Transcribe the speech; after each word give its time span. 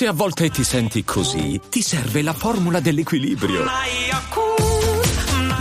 Se 0.00 0.06
a 0.06 0.12
volte 0.12 0.48
ti 0.48 0.64
senti 0.64 1.04
così, 1.04 1.60
ti 1.68 1.82
serve 1.82 2.22
la 2.22 2.32
formula 2.32 2.80
dell'equilibrio. 2.80 3.64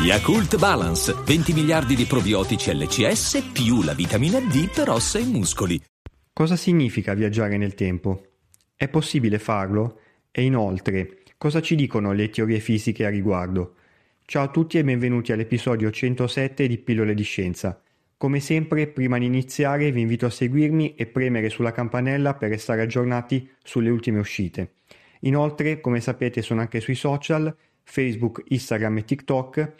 Yakult 0.01 0.57
Balance, 0.57 1.13
20 1.25 1.51
miliardi 1.51 1.93
di 1.93 2.05
probiotici 2.05 2.73
LCS 2.73 3.49
più 3.51 3.83
la 3.83 3.93
vitamina 3.93 4.39
D 4.39 4.71
per 4.73 4.91
ossa 4.91 5.19
e 5.19 5.25
muscoli. 5.25 5.77
Cosa 6.31 6.55
significa 6.55 7.13
viaggiare 7.13 7.57
nel 7.57 7.75
tempo? 7.75 8.27
È 8.77 8.87
possibile 8.87 9.39
farlo? 9.39 9.99
E 10.31 10.43
inoltre, 10.43 11.23
cosa 11.37 11.61
ci 11.61 11.75
dicono 11.75 12.13
le 12.13 12.29
teorie 12.29 12.61
fisiche 12.61 13.05
a 13.05 13.09
riguardo? 13.09 13.75
Ciao 14.23 14.43
a 14.43 14.47
tutti 14.47 14.77
e 14.77 14.85
benvenuti 14.85 15.33
all'episodio 15.33 15.91
107 15.91 16.65
di 16.65 16.77
Pillole 16.77 17.13
di 17.13 17.23
Scienza. 17.23 17.81
Come 18.19 18.41
sempre, 18.41 18.87
prima 18.87 19.17
di 19.17 19.27
iniziare 19.27 19.93
vi 19.93 20.01
invito 20.01 20.25
a 20.25 20.29
seguirmi 20.29 20.95
e 20.95 21.05
premere 21.05 21.47
sulla 21.47 21.71
campanella 21.71 22.33
per 22.33 22.49
restare 22.49 22.81
aggiornati 22.81 23.49
sulle 23.63 23.89
ultime 23.89 24.19
uscite. 24.19 24.73
Inoltre, 25.21 25.79
come 25.79 26.01
sapete, 26.01 26.41
sono 26.41 26.59
anche 26.59 26.81
sui 26.81 26.95
social, 26.95 27.55
Facebook, 27.81 28.43
Instagram 28.49 28.97
e 28.97 29.05
TikTok. 29.05 29.73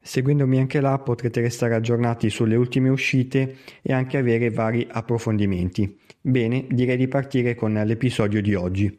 Seguendomi 0.00 0.60
anche 0.60 0.80
là 0.80 0.96
potrete 1.00 1.40
restare 1.40 1.74
aggiornati 1.74 2.30
sulle 2.30 2.54
ultime 2.54 2.88
uscite 2.88 3.56
e 3.82 3.92
anche 3.92 4.16
avere 4.16 4.50
vari 4.50 4.86
approfondimenti. 4.88 5.98
Bene, 6.20 6.68
direi 6.70 6.96
di 6.96 7.08
partire 7.08 7.56
con 7.56 7.72
l'episodio 7.72 8.40
di 8.40 8.54
oggi. 8.54 8.96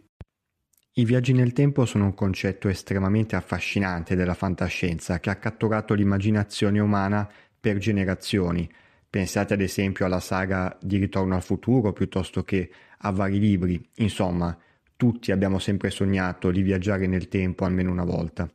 I 0.95 1.05
viaggi 1.05 1.31
nel 1.31 1.53
tempo 1.53 1.85
sono 1.85 2.03
un 2.03 2.13
concetto 2.13 2.67
estremamente 2.67 3.38
affascinante 3.38 4.17
della 4.17 4.33
fantascienza 4.33 5.21
che 5.21 5.29
ha 5.29 5.38
catturato 5.38 5.93
l'immaginazione 5.93 6.81
umana 6.81 7.27
per 7.63 7.77
generazioni. 7.77 8.70
Pensate 9.09 9.53
ad 9.53 9.62
esempio 9.62 10.05
alla 10.05 10.20
saga 10.20 10.77
di 10.81 10.98
Ritorno 10.98 11.34
al 11.34 11.44
futuro 11.44 11.94
piuttosto 11.94 12.44
che 12.44 12.70
a 12.98 13.12
vari 13.12 13.39
libri. 13.39 13.81
Insomma, 13.99 14.58
tutti 14.98 15.31
abbiamo 15.31 15.59
sempre 15.59 15.89
sognato 15.89 16.52
di 16.52 16.61
viaggiare 16.61 17.08
nel 17.08 17.30
tempo 17.30 17.64
almeno 17.64 17.89
una 17.89 18.03
volta. 18.03 18.52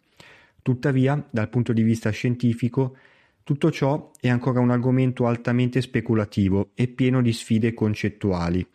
Tuttavia, 0.60 1.26
dal 1.30 1.48
punto 1.48 1.72
di 1.72 1.80
vista 1.80 2.10
scientifico, 2.10 2.98
tutto 3.44 3.70
ciò 3.70 4.10
è 4.20 4.28
ancora 4.28 4.60
un 4.60 4.70
argomento 4.70 5.26
altamente 5.26 5.80
speculativo 5.80 6.72
e 6.74 6.88
pieno 6.88 7.22
di 7.22 7.32
sfide 7.32 7.72
concettuali. 7.72 8.66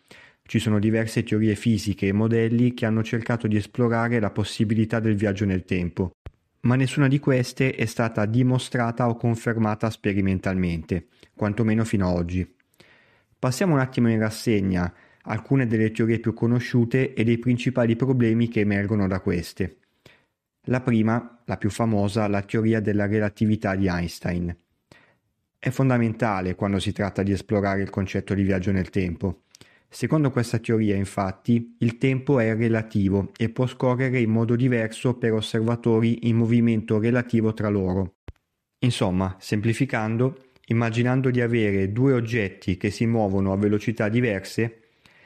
Ci 0.42 0.58
sono 0.58 0.80
diverse 0.80 1.22
teorie 1.22 1.54
fisiche 1.54 2.08
e 2.08 2.12
modelli 2.12 2.74
che 2.74 2.86
hanno 2.86 3.04
cercato 3.04 3.46
di 3.46 3.54
esplorare 3.54 4.18
la 4.18 4.30
possibilità 4.30 4.98
del 4.98 5.14
viaggio 5.14 5.44
nel 5.44 5.64
tempo, 5.64 6.16
ma 6.64 6.76
nessuna 6.76 7.08
di 7.08 7.18
queste 7.18 7.74
è 7.74 7.84
stata 7.84 8.26
dimostrata 8.26 9.08
o 9.08 9.16
confermata 9.16 9.90
sperimentalmente, 9.90 11.08
quantomeno 11.34 11.84
fino 11.84 12.08
ad 12.08 12.16
oggi. 12.16 12.54
Passiamo 13.38 13.74
un 13.74 13.80
attimo 13.80 14.08
in 14.10 14.18
rassegna 14.18 14.92
alcune 15.26 15.66
delle 15.66 15.90
teorie 15.90 16.18
più 16.18 16.34
conosciute 16.34 17.14
e 17.14 17.24
dei 17.24 17.38
principali 17.38 17.96
problemi 17.96 18.48
che 18.48 18.60
emergono 18.60 19.06
da 19.06 19.20
queste. 19.20 19.78
La 20.68 20.80
prima, 20.80 21.42
la 21.44 21.56
più 21.56 21.70
famosa, 21.70 22.26
la 22.28 22.42
teoria 22.42 22.80
della 22.80 23.06
relatività 23.06 23.74
di 23.74 23.86
Einstein. 23.86 24.54
È 25.58 25.70
fondamentale 25.70 26.54
quando 26.54 26.78
si 26.78 26.92
tratta 26.92 27.22
di 27.22 27.32
esplorare 27.32 27.82
il 27.82 27.90
concetto 27.90 28.34
di 28.34 28.42
viaggio 28.42 28.72
nel 28.72 28.90
tempo. 28.90 29.43
Secondo 29.94 30.32
questa 30.32 30.58
teoria, 30.58 30.96
infatti, 30.96 31.76
il 31.78 31.98
tempo 31.98 32.40
è 32.40 32.52
relativo 32.56 33.30
e 33.36 33.48
può 33.48 33.64
scorrere 33.68 34.18
in 34.18 34.28
modo 34.28 34.56
diverso 34.56 35.14
per 35.14 35.32
osservatori 35.34 36.26
in 36.26 36.34
movimento 36.34 36.98
relativo 36.98 37.54
tra 37.54 37.68
loro. 37.68 38.16
Insomma, 38.80 39.36
semplificando, 39.38 40.46
immaginando 40.66 41.30
di 41.30 41.40
avere 41.40 41.92
due 41.92 42.12
oggetti 42.12 42.76
che 42.76 42.90
si 42.90 43.06
muovono 43.06 43.52
a 43.52 43.56
velocità 43.56 44.08
diverse, 44.08 44.80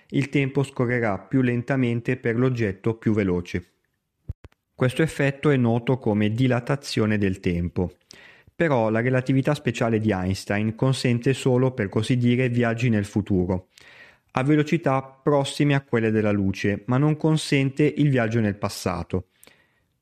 il 0.08 0.28
tempo 0.28 0.62
scorrerà 0.62 1.19
più 1.19 1.41
lentamente 1.41 2.19
per 2.19 2.36
l'oggetto 2.36 2.98
più 2.98 3.14
veloce. 3.14 3.64
Questo 4.75 5.00
effetto 5.00 5.48
è 5.48 5.56
noto 5.56 5.97
come 5.97 6.30
dilatazione 6.30 7.16
del 7.16 7.41
tempo. 7.41 7.93
Però 8.54 8.91
la 8.91 9.00
relatività 9.00 9.54
speciale 9.54 9.98
di 9.98 10.10
Einstein 10.10 10.75
consente 10.75 11.32
solo, 11.32 11.72
per 11.72 11.88
così 11.88 12.19
dire, 12.19 12.50
viaggi 12.50 12.91
nel 12.91 13.06
futuro, 13.06 13.69
a 14.38 14.43
velocità 14.44 15.03
prossime 15.03 15.75
a 15.75 15.82
quelle 15.82 16.12
della 16.12 16.31
luce, 16.31 16.84
ma 16.87 16.97
non 16.97 17.16
consente 17.16 17.82
il 17.82 18.09
viaggio 18.09 18.38
nel 18.38 18.56
passato. 18.56 19.31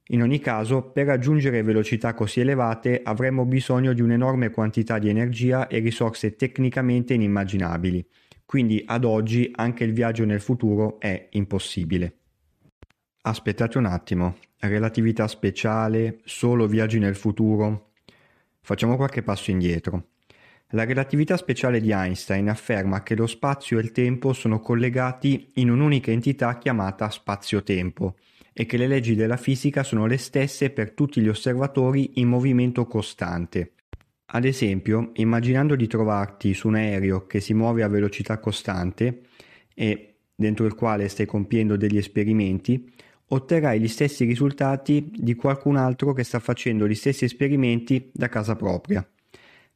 In 0.08 0.22
ogni 0.22 0.40
caso, 0.40 0.82
per 0.82 1.06
raggiungere 1.06 1.62
velocità 1.62 2.12
così 2.12 2.40
elevate 2.40 3.00
avremmo 3.02 3.46
bisogno 3.46 3.94
di 3.94 4.02
un'enorme 4.02 4.50
quantità 4.50 4.98
di 4.98 5.08
energia 5.08 5.68
e 5.68 5.78
risorse 5.78 6.36
tecnicamente 6.36 7.14
inimmaginabili, 7.14 8.06
quindi 8.44 8.82
ad 8.86 9.04
oggi 9.04 9.50
anche 9.54 9.84
il 9.84 9.92
viaggio 9.92 10.24
nel 10.26 10.40
futuro 10.40 11.00
è 11.00 11.28
impossibile. 11.30 12.18
Aspettate 13.22 13.78
un 13.78 13.86
attimo, 13.86 14.36
relatività 14.58 15.26
speciale, 15.26 16.20
solo 16.24 16.66
viaggi 16.66 16.98
nel 16.98 17.16
futuro? 17.16 17.92
Facciamo 18.60 18.96
qualche 18.96 19.22
passo 19.22 19.50
indietro. 19.50 20.08
La 20.70 20.84
relatività 20.84 21.36
speciale 21.36 21.80
di 21.80 21.92
Einstein 21.92 22.48
afferma 22.48 23.04
che 23.04 23.14
lo 23.14 23.28
spazio 23.28 23.78
e 23.78 23.82
il 23.82 23.92
tempo 23.92 24.32
sono 24.32 24.58
collegati 24.58 25.48
in 25.54 25.70
un'unica 25.70 26.10
entità 26.10 26.58
chiamata 26.58 27.08
spazio-tempo 27.08 28.16
e 28.52 28.66
che 28.66 28.76
le 28.76 28.88
leggi 28.88 29.14
della 29.14 29.36
fisica 29.36 29.84
sono 29.84 30.06
le 30.06 30.16
stesse 30.16 30.70
per 30.70 30.90
tutti 30.90 31.20
gli 31.20 31.28
osservatori 31.28 32.18
in 32.20 32.26
movimento 32.26 32.84
costante. 32.86 33.74
Ad 34.26 34.44
esempio, 34.44 35.12
immaginando 35.14 35.76
di 35.76 35.86
trovarti 35.86 36.52
su 36.52 36.66
un 36.66 36.74
aereo 36.74 37.26
che 37.26 37.38
si 37.38 37.54
muove 37.54 37.84
a 37.84 37.88
velocità 37.88 38.40
costante 38.40 39.20
e 39.72 40.16
dentro 40.34 40.66
il 40.66 40.74
quale 40.74 41.06
stai 41.06 41.26
compiendo 41.26 41.76
degli 41.76 41.96
esperimenti, 41.96 42.92
otterrai 43.28 43.78
gli 43.78 43.88
stessi 43.88 44.24
risultati 44.24 45.12
di 45.14 45.36
qualcun 45.36 45.76
altro 45.76 46.12
che 46.12 46.24
sta 46.24 46.40
facendo 46.40 46.88
gli 46.88 46.94
stessi 46.94 47.24
esperimenti 47.24 48.10
da 48.12 48.28
casa 48.28 48.56
propria. 48.56 49.08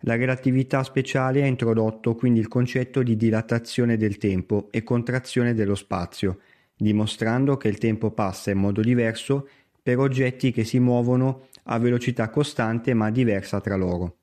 La 0.04 0.16
relatività 0.16 0.82
speciale 0.82 1.42
ha 1.42 1.46
introdotto 1.46 2.14
quindi 2.14 2.40
il 2.40 2.48
concetto 2.48 3.02
di 3.02 3.16
dilatazione 3.16 3.98
del 3.98 4.16
tempo 4.16 4.68
e 4.70 4.82
contrazione 4.82 5.52
dello 5.52 5.74
spazio, 5.74 6.38
dimostrando 6.74 7.58
che 7.58 7.68
il 7.68 7.76
tempo 7.76 8.10
passa 8.10 8.50
in 8.50 8.58
modo 8.58 8.80
diverso 8.80 9.48
per 9.82 9.98
oggetti 9.98 10.52
che 10.52 10.64
si 10.64 10.78
muovono 10.78 11.48
a 11.64 11.78
velocità 11.78 12.30
costante 12.30 12.94
ma 12.94 13.10
diversa 13.10 13.60
tra 13.60 13.76
loro. 13.76 14.16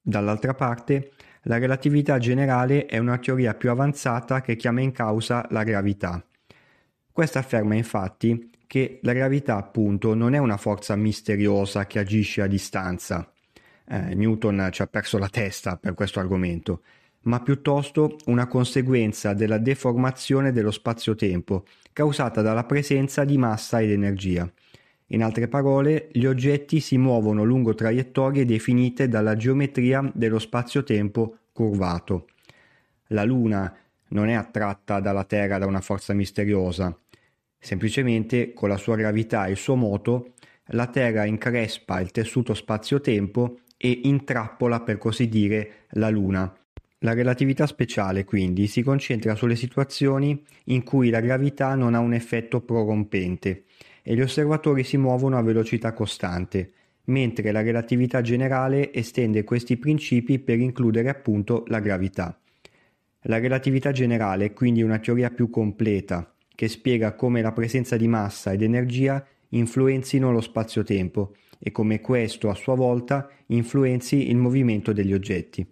Dall'altra 0.00 0.54
parte, 0.54 1.12
la 1.42 1.58
relatività 1.58 2.18
generale 2.18 2.86
è 2.86 2.98
una 2.98 3.18
teoria 3.18 3.54
più 3.54 3.70
avanzata 3.70 4.40
che 4.40 4.54
chiama 4.54 4.80
in 4.80 4.92
causa 4.92 5.44
la 5.50 5.64
gravità. 5.64 6.24
Questa 7.10 7.40
afferma 7.40 7.74
infatti 7.74 8.50
che 8.68 9.00
la 9.02 9.12
gravità 9.12 9.56
appunto 9.56 10.14
non 10.14 10.34
è 10.34 10.38
una 10.38 10.56
forza 10.56 10.94
misteriosa 10.94 11.86
che 11.86 11.98
agisce 11.98 12.42
a 12.42 12.46
distanza, 12.46 13.31
eh, 13.88 14.14
Newton 14.14 14.68
ci 14.70 14.82
ha 14.82 14.86
perso 14.86 15.18
la 15.18 15.28
testa 15.28 15.76
per 15.76 15.94
questo 15.94 16.20
argomento, 16.20 16.82
ma 17.22 17.40
piuttosto 17.40 18.16
una 18.26 18.46
conseguenza 18.46 19.32
della 19.34 19.58
deformazione 19.58 20.52
dello 20.52 20.70
spazio-tempo 20.70 21.64
causata 21.92 22.42
dalla 22.42 22.64
presenza 22.64 23.24
di 23.24 23.38
massa 23.38 23.80
ed 23.80 23.90
energia. 23.90 24.50
In 25.08 25.22
altre 25.22 25.46
parole, 25.46 26.08
gli 26.12 26.24
oggetti 26.24 26.80
si 26.80 26.96
muovono 26.96 27.44
lungo 27.44 27.74
traiettorie 27.74 28.46
definite 28.46 29.08
dalla 29.08 29.36
geometria 29.36 30.10
dello 30.14 30.38
spazio-tempo 30.38 31.36
curvato. 31.52 32.28
La 33.08 33.24
Luna 33.24 33.76
non 34.08 34.28
è 34.28 34.32
attratta 34.32 35.00
dalla 35.00 35.24
Terra 35.24 35.58
da 35.58 35.66
una 35.66 35.82
forza 35.82 36.14
misteriosa, 36.14 36.96
semplicemente 37.58 38.54
con 38.54 38.70
la 38.70 38.78
sua 38.78 38.96
gravità 38.96 39.46
e 39.46 39.50
il 39.50 39.56
suo 39.56 39.76
moto 39.76 40.32
la 40.66 40.86
Terra 40.86 41.24
increspa 41.24 42.00
il 42.00 42.10
tessuto 42.10 42.54
spazio-tempo 42.54 43.58
e 43.84 44.02
intrappola 44.04 44.80
per 44.80 44.96
così 44.96 45.28
dire 45.28 45.86
la 45.94 46.08
Luna. 46.08 46.56
La 46.98 47.14
relatività 47.14 47.66
speciale 47.66 48.24
quindi 48.24 48.68
si 48.68 48.80
concentra 48.80 49.34
sulle 49.34 49.56
situazioni 49.56 50.40
in 50.66 50.84
cui 50.84 51.10
la 51.10 51.18
gravità 51.18 51.74
non 51.74 51.94
ha 51.94 51.98
un 51.98 52.14
effetto 52.14 52.60
prorompente 52.60 53.64
e 54.02 54.14
gli 54.14 54.20
osservatori 54.20 54.84
si 54.84 54.96
muovono 54.98 55.36
a 55.36 55.42
velocità 55.42 55.92
costante, 55.94 56.70
mentre 57.06 57.50
la 57.50 57.60
relatività 57.60 58.20
generale 58.20 58.92
estende 58.92 59.42
questi 59.42 59.76
principi 59.76 60.38
per 60.38 60.60
includere 60.60 61.08
appunto 61.08 61.64
la 61.66 61.80
gravità. 61.80 62.38
La 63.22 63.40
relatività 63.40 63.90
generale 63.90 64.44
è 64.44 64.52
quindi 64.52 64.82
una 64.82 65.00
teoria 65.00 65.30
più 65.30 65.50
completa 65.50 66.32
che 66.54 66.68
spiega 66.68 67.16
come 67.16 67.42
la 67.42 67.50
presenza 67.50 67.96
di 67.96 68.06
massa 68.06 68.52
ed 68.52 68.62
energia 68.62 69.26
influenzino 69.48 70.30
lo 70.30 70.40
spazio-tempo 70.40 71.34
e 71.64 71.70
come 71.70 72.00
questo 72.00 72.50
a 72.50 72.54
sua 72.54 72.74
volta 72.74 73.30
influenzi 73.46 74.28
il 74.30 74.36
movimento 74.36 74.92
degli 74.92 75.12
oggetti. 75.12 75.64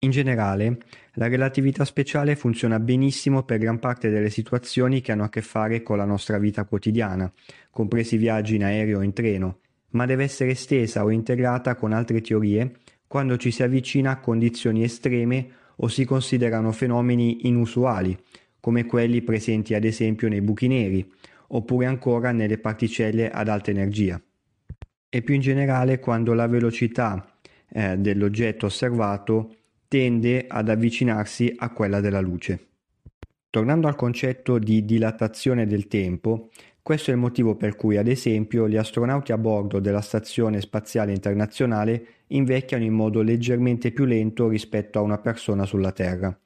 In 0.00 0.10
generale, 0.10 0.78
la 1.14 1.26
relatività 1.26 1.84
speciale 1.84 2.36
funziona 2.36 2.78
benissimo 2.78 3.42
per 3.42 3.58
gran 3.58 3.80
parte 3.80 4.08
delle 4.10 4.30
situazioni 4.30 5.00
che 5.00 5.10
hanno 5.10 5.24
a 5.24 5.28
che 5.28 5.42
fare 5.42 5.82
con 5.82 5.96
la 5.96 6.04
nostra 6.04 6.38
vita 6.38 6.64
quotidiana, 6.64 7.32
compresi 7.70 8.16
viaggi 8.16 8.54
in 8.54 8.62
aereo 8.62 9.00
o 9.00 9.02
in 9.02 9.12
treno, 9.12 9.58
ma 9.90 10.06
deve 10.06 10.22
essere 10.22 10.52
estesa 10.52 11.02
o 11.02 11.10
integrata 11.10 11.74
con 11.74 11.92
altre 11.92 12.20
teorie 12.20 12.76
quando 13.08 13.36
ci 13.36 13.50
si 13.50 13.64
avvicina 13.64 14.12
a 14.12 14.20
condizioni 14.20 14.84
estreme 14.84 15.48
o 15.76 15.88
si 15.88 16.04
considerano 16.04 16.70
fenomeni 16.70 17.48
inusuali, 17.48 18.16
come 18.60 18.84
quelli 18.84 19.22
presenti 19.22 19.74
ad 19.74 19.82
esempio 19.82 20.28
nei 20.28 20.42
buchi 20.42 20.68
neri, 20.68 21.10
oppure 21.48 21.86
ancora 21.86 22.30
nelle 22.30 22.58
particelle 22.58 23.28
ad 23.28 23.48
alta 23.48 23.70
energia. 23.70 24.22
E 25.10 25.22
più 25.22 25.34
in 25.34 25.40
generale 25.40 25.98
quando 26.00 26.34
la 26.34 26.46
velocità 26.46 27.34
eh, 27.70 27.96
dell'oggetto 27.96 28.66
osservato 28.66 29.54
tende 29.88 30.44
ad 30.46 30.68
avvicinarsi 30.68 31.54
a 31.56 31.70
quella 31.70 32.00
della 32.00 32.20
luce. 32.20 32.66
Tornando 33.50 33.88
al 33.88 33.96
concetto 33.96 34.58
di 34.58 34.84
dilatazione 34.84 35.66
del 35.66 35.88
tempo, 35.88 36.50
questo 36.82 37.10
è 37.10 37.14
il 37.14 37.20
motivo 37.20 37.54
per 37.54 37.76
cui, 37.76 37.96
ad 37.96 38.08
esempio, 38.08 38.68
gli 38.68 38.76
astronauti 38.76 39.32
a 39.32 39.38
bordo 39.38 39.78
della 39.78 40.00
Stazione 40.00 40.60
Spaziale 40.60 41.12
Internazionale 41.12 42.06
invecchiano 42.28 42.84
in 42.84 42.92
modo 42.92 43.22
leggermente 43.22 43.90
più 43.90 44.04
lento 44.04 44.48
rispetto 44.48 44.98
a 44.98 45.02
una 45.02 45.18
persona 45.18 45.64
sulla 45.64 45.92
Terra. 45.92 46.38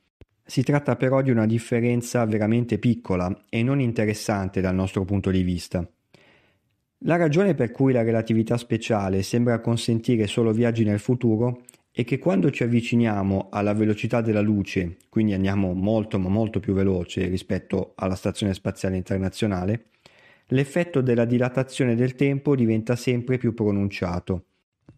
Si 0.44 0.62
tratta 0.62 0.97
però 0.97 1.23
di 1.23 1.31
una 1.31 1.47
differenza 1.47 2.25
veramente 2.25 2.79
piccola 2.79 3.44
e 3.49 3.62
non 3.62 3.81
interessante 3.81 4.61
dal 4.61 4.75
nostro 4.75 5.05
punto 5.05 5.31
di 5.31 5.43
vista. 5.43 5.88
La 7.04 7.16
ragione 7.16 7.54
per 7.54 7.72
cui 7.72 7.93
la 7.93 8.04
relatività 8.04 8.56
speciale 8.56 9.22
sembra 9.22 9.58
consentire 9.60 10.28
solo 10.28 10.52
viaggi 10.52 10.84
nel 10.84 11.00
futuro 11.00 11.62
è 11.90 12.04
che 12.04 12.20
quando 12.20 12.52
ci 12.52 12.62
avviciniamo 12.62 13.49
alla 13.50 13.75
velocità 13.75 14.20
della 14.20 14.40
luce, 14.40 14.99
quindi 15.08 15.32
andiamo 15.32 15.72
molto 15.72 16.20
ma 16.20 16.28
molto 16.28 16.60
più 16.60 16.75
veloce 16.75 17.26
rispetto 17.26 17.93
alla 17.96 18.14
Stazione 18.14 18.54
Spaziale 18.54 18.94
Internazionale, 18.94 19.87
l'effetto 20.49 21.00
della 21.00 21.25
dilatazione 21.25 21.96
del 21.96 22.14
tempo 22.14 22.54
diventa 22.54 22.94
sempre 22.94 23.37
più 23.37 23.52
pronunciato. 23.52 24.44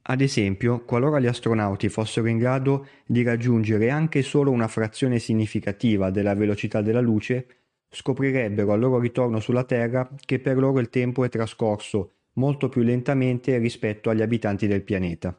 Ad 0.02 0.20
esempio, 0.20 0.84
qualora 0.84 1.18
gli 1.18 1.26
astronauti 1.26 1.88
fossero 1.88 2.28
in 2.28 2.36
grado 2.36 2.86
di 3.06 3.22
raggiungere 3.22 3.88
anche 3.88 4.20
solo 4.20 4.50
una 4.50 4.68
frazione 4.68 5.18
significativa 5.18 6.10
della 6.10 6.34
velocità 6.34 6.82
della 6.82 7.00
luce, 7.00 7.46
scoprirebbero 7.94 8.72
al 8.72 8.80
loro 8.80 8.98
ritorno 8.98 9.38
sulla 9.38 9.64
Terra 9.64 10.08
che 10.24 10.40
per 10.40 10.58
loro 10.58 10.80
il 10.80 10.90
tempo 10.90 11.24
è 11.24 11.28
trascorso 11.28 12.10
molto 12.34 12.68
più 12.68 12.82
lentamente 12.82 13.56
rispetto 13.58 14.10
agli 14.10 14.22
abitanti 14.22 14.66
del 14.66 14.82
pianeta. 14.82 15.38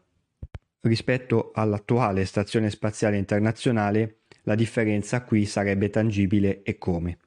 Rispetto 0.82 1.52
all'attuale 1.54 2.26
Stazione 2.26 2.70
Spaziale 2.70 3.18
Internazionale, 3.18 4.20
la 4.44 4.56
differenza 4.56 5.24
qui 5.24 5.46
sarebbe 5.46 5.90
tangibile 5.90 6.62
e 6.64 6.78
come. 6.78 7.18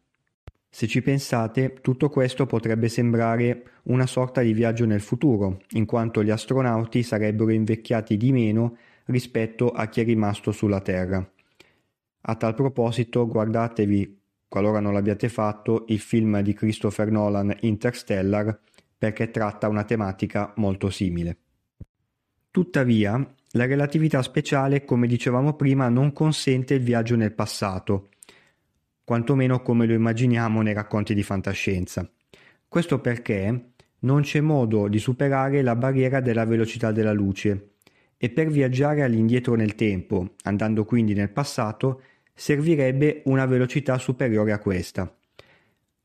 Se 0.71 0.87
ci 0.87 1.03
pensate, 1.03 1.75
tutto 1.81 2.09
questo 2.09 2.47
potrebbe 2.47 2.89
sembrare 2.89 3.63
una 3.85 4.07
sorta 4.07 4.43
di 4.43 4.53
viaggio 4.53 4.87
nel 4.87 5.01
futuro, 5.01 5.61
in 5.71 5.87
quanto 5.87 6.23
gli 6.23 6.31
astronauti 6.31 7.03
sarebbero 7.03 7.51
invecchiati 7.51 8.17
di 8.17 8.33
meno 8.33 8.77
rispetto 9.07 9.71
a 9.71 9.87
chi 9.89 10.03
è 10.03 10.05
rimasto 10.05 10.53
sulla 10.53 10.81
Terra. 10.81 11.29
A 12.21 12.35
tal 12.37 12.55
proposito, 12.55 13.27
guardatevi, 13.27 14.18
qualora 14.49 14.81
non 14.81 14.93
l'abbiate 14.93 15.29
fatto, 15.29 15.85
il 15.89 16.01
film 16.01 16.41
di 16.41 16.55
Christopher 16.55 17.11
Nolan 17.11 17.55
Interstellar, 17.61 18.59
perché 18.97 19.31
tratta 19.31 19.69
una 19.69 19.85
tematica 19.85 20.53
molto 20.57 20.91
simile. 20.91 21.37
Tuttavia, 22.51 23.35
la 23.53 23.67
relatività 23.67 24.23
speciale, 24.23 24.85
come 24.85 25.07
dicevamo 25.07 25.55
prima, 25.55 25.89
non 25.89 26.13
consente 26.13 26.75
il 26.75 26.83
viaggio 26.83 27.15
nel 27.15 27.33
passato, 27.33 28.09
quantomeno 29.05 29.63
come 29.63 29.87
lo 29.87 29.95
immaginiamo 29.95 30.61
nei 30.63 30.75
racconti 30.75 31.15
di 31.15 31.23
fantascienza. 31.23 32.11
Questo 32.67 33.01
perché 33.01 33.73
non 34.01 34.23
c'è 34.23 34.41
modo 34.41 34.89
di 34.89 34.99
superare 34.99 35.63
la 35.63 35.77
barriera 35.77 36.21
della 36.21 36.45
velocità 36.45 36.93
della 36.93 37.13
luce 37.13 37.75
e 38.17 38.31
per 38.31 38.49
viaggiare 38.49 39.03
all'indietro 39.03 39.55
nel 39.55 39.75
tempo, 39.75 40.35
andando 40.43 40.85
quindi 40.85 41.15
nel 41.15 41.31
passato, 41.31 42.03
servirebbe 42.39 43.23
una 43.25 43.47
velocità 43.47 43.99
superiore 43.99 44.53
a 44.53 44.61
questa. 44.61 45.13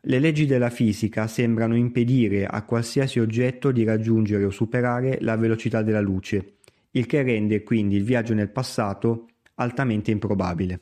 Le 0.01 0.19
leggi 0.19 0.47
della 0.47 0.71
fisica 0.71 1.27
sembrano 1.27 1.75
impedire 1.75 2.47
a 2.47 2.63
qualsiasi 2.63 3.19
oggetto 3.19 3.71
di 3.71 3.83
raggiungere 3.83 4.43
o 4.43 4.49
superare 4.49 5.19
la 5.21 5.37
velocità 5.37 5.83
della 5.83 6.01
luce, 6.01 6.55
il 6.91 7.05
che 7.05 7.21
rende 7.21 7.61
quindi 7.61 7.97
il 7.97 8.03
viaggio 8.03 8.33
nel 8.33 8.49
passato 8.49 9.27
altamente 9.55 10.09
improbabile. 10.09 10.79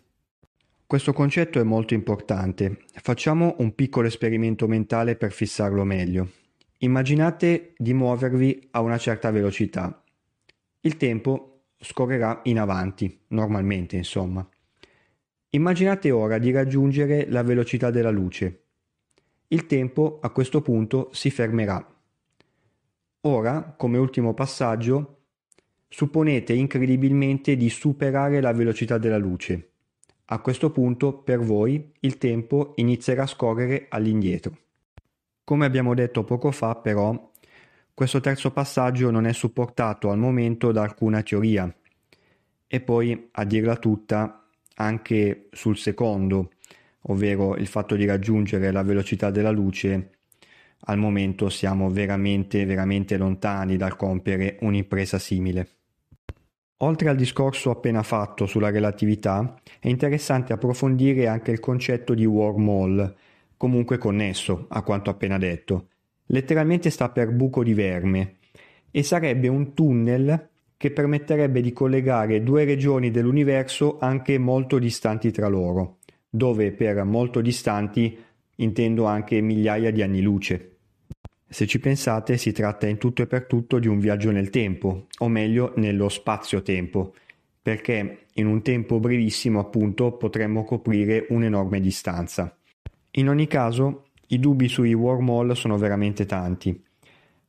Questo 0.87 1.11
concetto 1.11 1.59
è 1.59 1.63
molto 1.63 1.93
importante. 1.93 2.79
Facciamo 2.93 3.55
un 3.59 3.75
piccolo 3.75 4.07
esperimento 4.07 4.67
mentale 4.67 5.17
per 5.17 5.33
fissarlo 5.33 5.83
meglio. 5.83 6.29
Immaginate 6.77 7.73
di 7.77 7.93
muovervi 7.93 8.69
a 8.71 8.79
una 8.79 8.97
certa 8.97 9.31
velocità. 9.31 10.01
Il 10.79 10.95
tempo 10.95 11.63
scorrerà 11.77 12.39
in 12.45 12.57
avanti, 12.57 13.19
normalmente 13.27 13.97
insomma. 13.97 14.47
Immaginate 15.51 16.11
ora 16.11 16.37
di 16.37 16.51
raggiungere 16.51 17.29
la 17.29 17.43
velocità 17.43 17.89
della 17.91 18.11
luce. 18.11 18.63
Il 19.47 19.65
tempo 19.65 20.19
a 20.21 20.29
questo 20.31 20.61
punto 20.61 21.09
si 21.13 21.29
fermerà. 21.29 21.85
Ora, 23.21 23.73
come 23.77 23.97
ultimo 23.97 24.33
passaggio, 24.33 25.19
supponete 25.87 26.53
incredibilmente 26.53 27.55
di 27.55 27.69
superare 27.69 28.41
la 28.41 28.53
velocità 28.53 28.97
della 28.97 29.17
luce 29.17 29.71
a 30.33 30.39
questo 30.39 30.71
punto 30.71 31.13
per 31.13 31.39
voi 31.39 31.91
il 31.99 32.17
tempo 32.17 32.71
inizierà 32.77 33.23
a 33.23 33.27
scorrere 33.27 33.87
all'indietro. 33.89 34.57
Come 35.43 35.65
abbiamo 35.65 35.93
detto 35.93 36.23
poco 36.23 36.51
fa 36.51 36.75
però, 36.75 37.31
questo 37.93 38.21
terzo 38.21 38.51
passaggio 38.51 39.11
non 39.11 39.25
è 39.25 39.33
supportato 39.33 40.09
al 40.09 40.17
momento 40.17 40.71
da 40.71 40.83
alcuna 40.83 41.21
teoria 41.21 41.73
e 42.65 42.79
poi, 42.79 43.27
a 43.31 43.43
dirla 43.43 43.75
tutta, 43.75 44.40
anche 44.81 45.47
sul 45.51 45.77
secondo, 45.77 46.51
ovvero 47.03 47.55
il 47.55 47.67
fatto 47.67 47.95
di 47.95 48.05
raggiungere 48.05 48.71
la 48.71 48.83
velocità 48.83 49.31
della 49.31 49.51
luce, 49.51 50.11
al 50.85 50.97
momento 50.97 51.49
siamo 51.49 51.89
veramente, 51.89 52.65
veramente 52.65 53.17
lontani 53.17 53.77
dal 53.77 53.95
compiere 53.95 54.57
un'impresa 54.61 55.19
simile. 55.19 55.67
Oltre 56.77 57.09
al 57.09 57.15
discorso 57.15 57.69
appena 57.69 58.01
fatto 58.01 58.47
sulla 58.47 58.71
relatività, 58.71 59.55
è 59.79 59.87
interessante 59.87 60.51
approfondire 60.53 61.27
anche 61.27 61.51
il 61.51 61.59
concetto 61.59 62.15
di 62.15 62.25
wormhole, 62.25 63.15
comunque 63.55 63.99
connesso 63.99 64.65
a 64.69 64.81
quanto 64.81 65.11
appena 65.11 65.37
detto. 65.37 65.89
Letteralmente 66.27 66.89
sta 66.89 67.09
per 67.09 67.31
buco 67.31 67.63
di 67.63 67.75
verme 67.75 68.37
e 68.89 69.03
sarebbe 69.03 69.47
un 69.47 69.73
tunnel 69.75 70.49
che 70.81 70.89
permetterebbe 70.89 71.61
di 71.61 71.73
collegare 71.73 72.41
due 72.41 72.65
regioni 72.65 73.11
dell'universo 73.11 73.99
anche 73.99 74.39
molto 74.39 74.79
distanti 74.79 75.29
tra 75.29 75.47
loro, 75.47 75.99
dove 76.27 76.71
per 76.71 77.03
molto 77.03 77.39
distanti 77.39 78.17
intendo 78.55 79.05
anche 79.05 79.41
migliaia 79.41 79.91
di 79.91 80.01
anni 80.01 80.21
luce. 80.21 80.77
Se 81.47 81.67
ci 81.67 81.79
pensate 81.79 82.35
si 82.35 82.51
tratta 82.51 82.87
in 82.87 82.97
tutto 82.97 83.21
e 83.21 83.27
per 83.27 83.45
tutto 83.45 83.77
di 83.77 83.87
un 83.87 83.99
viaggio 83.99 84.31
nel 84.31 84.49
tempo, 84.49 85.05
o 85.19 85.27
meglio 85.27 85.73
nello 85.75 86.09
spazio-tempo, 86.09 87.13
perché 87.61 88.25
in 88.33 88.47
un 88.47 88.63
tempo 88.63 88.99
brevissimo 88.99 89.59
appunto 89.59 90.13
potremmo 90.13 90.63
coprire 90.63 91.27
un'enorme 91.29 91.79
distanza. 91.79 92.57
In 93.11 93.29
ogni 93.29 93.45
caso, 93.45 94.05
i 94.29 94.39
dubbi 94.39 94.67
sui 94.67 94.95
wormhole 94.95 95.53
sono 95.53 95.77
veramente 95.77 96.25
tanti. 96.25 96.83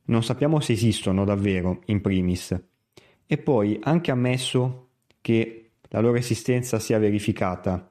Non 0.05 0.21
sappiamo 0.21 0.59
se 0.59 0.73
esistono 0.73 1.25
davvero, 1.25 1.81
in 1.85 1.99
primis. 1.99 2.55
E 3.25 3.37
poi, 3.37 3.79
anche 3.81 4.11
ammesso 4.11 4.87
che 5.21 5.69
la 5.89 5.99
loro 5.99 6.17
esistenza 6.17 6.79
sia 6.79 6.99
verificata, 6.99 7.89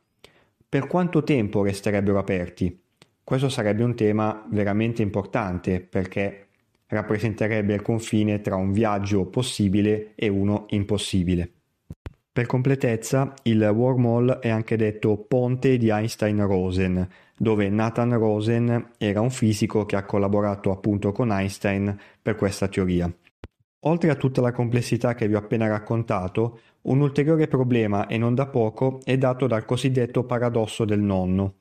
per 0.68 0.86
quanto 0.86 1.22
tempo 1.22 1.62
resterebbero 1.62 2.18
aperti? 2.18 2.80
Questo 3.24 3.48
sarebbe 3.48 3.84
un 3.84 3.94
tema 3.94 4.46
veramente 4.50 5.02
importante 5.02 5.80
perché 5.80 6.46
rappresenterebbe 6.86 7.74
il 7.74 7.82
confine 7.82 8.40
tra 8.40 8.56
un 8.56 8.72
viaggio 8.72 9.26
possibile 9.26 10.12
e 10.14 10.28
uno 10.28 10.66
impossibile. 10.70 11.50
Per 12.32 12.46
completezza, 12.46 13.34
il 13.42 13.60
wormhole 13.62 14.38
è 14.38 14.48
anche 14.48 14.76
detto 14.76 15.18
ponte 15.18 15.76
di 15.76 15.90
Einstein-Rosen, 15.90 17.06
dove 17.36 17.68
Nathan 17.68 18.16
Rosen 18.16 18.92
era 18.96 19.20
un 19.20 19.30
fisico 19.30 19.84
che 19.84 19.96
ha 19.96 20.04
collaborato 20.04 20.70
appunto 20.70 21.12
con 21.12 21.30
Einstein 21.30 21.94
per 22.22 22.36
questa 22.36 22.68
teoria. 22.68 23.12
Oltre 23.84 24.10
a 24.10 24.14
tutta 24.14 24.40
la 24.40 24.52
complessità 24.52 25.14
che 25.14 25.26
vi 25.26 25.34
ho 25.34 25.38
appena 25.38 25.66
raccontato, 25.66 26.60
un 26.82 27.00
ulteriore 27.00 27.48
problema, 27.48 28.06
e 28.06 28.16
non 28.16 28.34
da 28.34 28.46
poco, 28.46 29.00
è 29.02 29.18
dato 29.18 29.46
dal 29.46 29.64
cosiddetto 29.64 30.24
paradosso 30.24 30.84
del 30.84 31.00
nonno. 31.00 31.56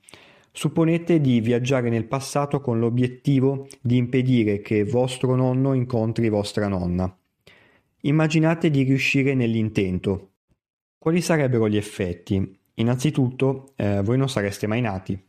Supponete 0.52 1.20
di 1.20 1.40
viaggiare 1.40 1.88
nel 1.88 2.06
passato 2.06 2.60
con 2.60 2.78
l'obiettivo 2.78 3.66
di 3.80 3.96
impedire 3.96 4.60
che 4.60 4.84
vostro 4.84 5.34
nonno 5.34 5.72
incontri 5.72 6.28
vostra 6.28 6.68
nonna. 6.68 7.12
Immaginate 8.02 8.70
di 8.70 8.82
riuscire 8.82 9.34
nell'intento. 9.34 10.30
Quali 10.98 11.20
sarebbero 11.20 11.68
gli 11.68 11.76
effetti? 11.76 12.58
Innanzitutto, 12.74 13.72
eh, 13.76 14.02
voi 14.02 14.18
non 14.18 14.28
sareste 14.28 14.66
mai 14.66 14.80
nati 14.80 15.20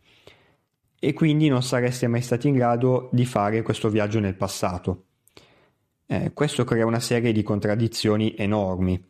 e 1.00 1.14
quindi 1.14 1.48
non 1.48 1.64
sareste 1.64 2.08
mai 2.08 2.22
stati 2.22 2.48
in 2.48 2.54
grado 2.54 3.10
di 3.12 3.26
fare 3.26 3.62
questo 3.62 3.90
viaggio 3.90 4.20
nel 4.20 4.36
passato. 4.36 5.06
Eh, 6.14 6.32
questo 6.32 6.64
crea 6.64 6.86
una 6.86 7.00
serie 7.00 7.32
di 7.32 7.42
contraddizioni 7.42 8.36
enormi. 8.38 9.04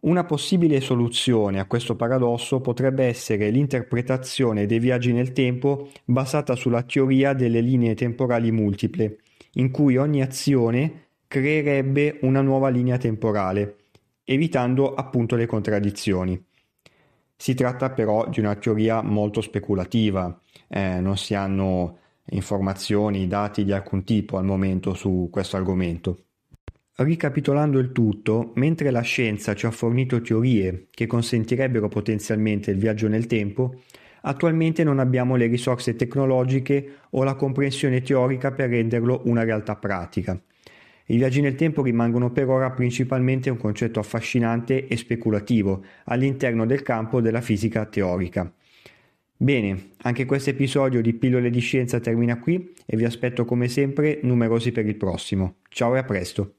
Una 0.00 0.24
possibile 0.24 0.80
soluzione 0.80 1.60
a 1.60 1.66
questo 1.66 1.94
paradosso 1.94 2.60
potrebbe 2.60 3.04
essere 3.04 3.50
l'interpretazione 3.50 4.66
dei 4.66 4.80
viaggi 4.80 5.12
nel 5.12 5.30
tempo 5.30 5.90
basata 6.04 6.56
sulla 6.56 6.82
teoria 6.82 7.32
delle 7.32 7.60
linee 7.60 7.94
temporali 7.94 8.50
multiple, 8.50 9.18
in 9.52 9.70
cui 9.70 9.96
ogni 9.96 10.20
azione 10.20 11.10
creerebbe 11.28 12.18
una 12.22 12.40
nuova 12.40 12.70
linea 12.70 12.98
temporale, 12.98 13.76
evitando 14.24 14.94
appunto 14.94 15.36
le 15.36 15.46
contraddizioni. 15.46 16.44
Si 17.36 17.54
tratta 17.54 17.90
però 17.90 18.28
di 18.28 18.40
una 18.40 18.56
teoria 18.56 19.00
molto 19.00 19.40
speculativa, 19.40 20.40
eh, 20.66 20.98
non 20.98 21.16
si 21.16 21.34
hanno 21.34 21.98
informazioni, 22.30 23.28
dati 23.28 23.64
di 23.64 23.70
alcun 23.70 24.02
tipo 24.02 24.38
al 24.38 24.44
momento 24.44 24.94
su 24.94 25.28
questo 25.30 25.56
argomento. 25.56 26.24
Ricapitolando 26.94 27.78
il 27.78 27.90
tutto, 27.90 28.52
mentre 28.56 28.90
la 28.90 29.00
scienza 29.00 29.54
ci 29.54 29.64
ha 29.64 29.70
fornito 29.70 30.20
teorie 30.20 30.88
che 30.90 31.06
consentirebbero 31.06 31.88
potenzialmente 31.88 32.70
il 32.70 32.76
viaggio 32.76 33.08
nel 33.08 33.26
tempo, 33.26 33.80
attualmente 34.22 34.84
non 34.84 34.98
abbiamo 34.98 35.36
le 35.36 35.46
risorse 35.46 35.96
tecnologiche 35.96 36.96
o 37.10 37.24
la 37.24 37.34
comprensione 37.34 38.02
teorica 38.02 38.52
per 38.52 38.68
renderlo 38.68 39.22
una 39.24 39.42
realtà 39.42 39.76
pratica. 39.76 40.38
I 41.06 41.16
viaggi 41.16 41.40
nel 41.40 41.54
tempo 41.54 41.82
rimangono 41.82 42.30
per 42.30 42.48
ora 42.48 42.70
principalmente 42.70 43.48
un 43.48 43.56
concetto 43.56 43.98
affascinante 43.98 44.86
e 44.86 44.96
speculativo 44.98 45.82
all'interno 46.04 46.66
del 46.66 46.82
campo 46.82 47.22
della 47.22 47.40
fisica 47.40 47.86
teorica. 47.86 48.52
Bene, 49.34 49.92
anche 50.02 50.26
questo 50.26 50.50
episodio 50.50 51.00
di 51.00 51.14
Pillole 51.14 51.48
di 51.48 51.58
Scienza 51.58 52.00
termina 52.00 52.38
qui 52.38 52.72
e 52.84 52.96
vi 52.98 53.04
aspetto 53.04 53.46
come 53.46 53.66
sempre 53.68 54.20
numerosi 54.22 54.72
per 54.72 54.86
il 54.86 54.96
prossimo. 54.96 55.56
Ciao 55.68 55.96
e 55.96 55.98
a 55.98 56.04
presto! 56.04 56.56